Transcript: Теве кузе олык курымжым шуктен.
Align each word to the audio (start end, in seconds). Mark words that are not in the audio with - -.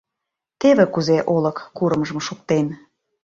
Теве 0.59 0.85
кузе 0.93 1.17
олык 1.35 1.57
курымжым 1.77 2.19
шуктен. 2.27 2.67